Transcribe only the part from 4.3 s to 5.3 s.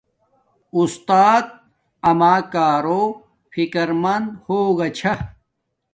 ہوگا چھا